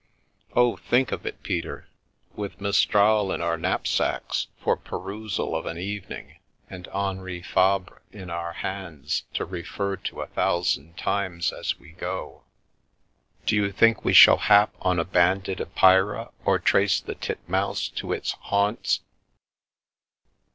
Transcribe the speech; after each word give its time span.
Oh, 0.55 0.77
think 0.77 1.11
of 1.11 1.27
it, 1.27 1.43
Peter, 1.43 1.87
with 2.35 2.59
Mistral 2.59 3.31
in 3.31 3.39
our 3.39 3.55
knapsacks, 3.55 4.47
for 4.57 4.75
perusal 4.75 5.55
of 5.55 5.67
an 5.67 5.77
evening, 5.77 6.39
and 6.71 6.87
Henri 6.87 7.43
Fabre 7.43 8.01
in 8.11 8.31
our 8.31 8.51
hands, 8.53 9.25
to 9.35 9.45
refer 9.45 9.97
to 9.97 10.21
a 10.23 10.25
thousand 10.25 10.97
times 10.97 11.51
as 11.53 11.77
we 11.77 11.91
go. 11.91 12.41
Do 13.45 13.55
you 13.55 13.71
think 13.71 14.03
we 14.03 14.13
shall 14.13 14.37
hap 14.37 14.73
on 14.81 14.97
a 14.97 15.05
Banded 15.05 15.61
Epeira 15.61 16.31
or 16.45 16.57
trace 16.57 16.99
the 16.99 17.13
titmouse 17.13 17.87
to 17.89 18.11
its 18.11 18.31
haunts?" 18.31 19.01